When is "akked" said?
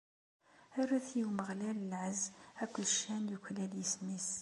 2.63-2.85